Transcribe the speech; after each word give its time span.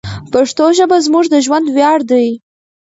پښتو 0.33 0.65
ژبه 0.77 0.97
زموږ 1.05 1.25
د 1.29 1.35
ژوند 1.45 1.65
ویاړ 1.75 1.99
دی. 2.11 2.27